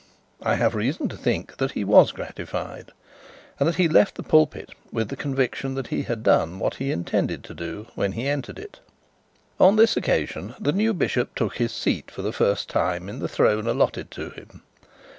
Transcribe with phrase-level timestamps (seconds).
[0.41, 2.89] I have reason to think that he was gratified,
[3.59, 6.91] and that he left the pulpit with the conviction that he had done what he
[6.91, 8.79] intended to do when he entered it.
[9.59, 13.29] On this occasion the new bishop took his seat for the first time in the
[13.29, 14.63] throne allotted to him.